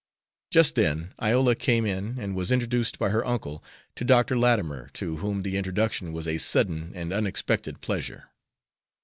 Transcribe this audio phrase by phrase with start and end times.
[0.49, 3.63] Just then Iola came in and was introduced by her uncle
[3.93, 4.35] to Dr.
[4.35, 8.31] Latimer, to whom the introduction was a sudden and unexpected pleasure.